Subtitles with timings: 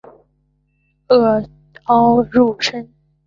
[1.09, 1.47] 萼
[1.83, 2.91] 凹入很深。